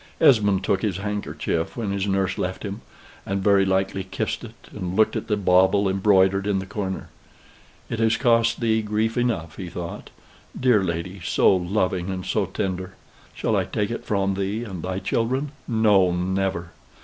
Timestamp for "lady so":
10.83-11.55